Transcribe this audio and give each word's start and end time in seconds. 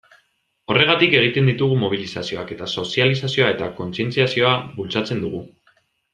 Horregatik 0.73 1.11
egiten 1.19 1.49
ditugu 1.49 1.77
mobilizazioak, 1.83 2.55
eta 2.57 2.71
sozializazioa 2.85 3.51
eta 3.59 3.69
kontzientziazioa 3.83 4.57
bultzatzen 4.81 5.23
dugu. 5.29 5.45